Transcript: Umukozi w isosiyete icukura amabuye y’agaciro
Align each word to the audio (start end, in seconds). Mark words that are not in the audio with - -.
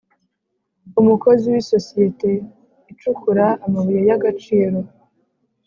Umukozi 1.01 1.45
w 1.53 1.55
isosiyete 1.61 2.29
icukura 2.91 3.45
amabuye 3.65 4.01
y’agaciro 4.09 4.77